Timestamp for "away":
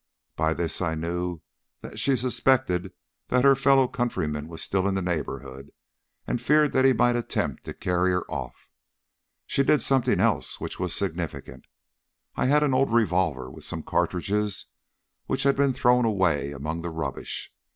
16.03-16.51